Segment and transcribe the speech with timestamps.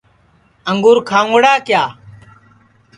[0.71, 1.83] انگُور کھاؤنگڑا کِیا